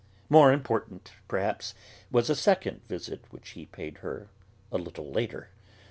More 0.29 0.51
important, 0.51 1.11
perhaps, 1.27 1.75
was 2.11 2.31
a 2.31 2.35
second 2.35 2.81
visit 2.87 3.23
which 3.29 3.49
he 3.49 3.67
paid 3.67 3.99
her, 3.99 4.29
a 4.71 4.79
little 4.79 5.11
later. 5.11 5.49